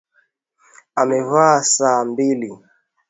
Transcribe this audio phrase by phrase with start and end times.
[1.01, 2.51] Amevaa saa mbili